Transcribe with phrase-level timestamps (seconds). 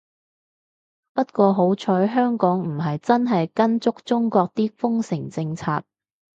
[1.13, 5.83] 不過好彩香港唔係真係跟足中國啲封城政策